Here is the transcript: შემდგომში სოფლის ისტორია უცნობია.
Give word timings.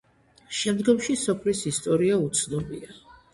შემდგომში 0.59 1.15
სოფლის 1.23 1.61
ისტორია 1.73 2.17
უცნობია. 2.29 2.99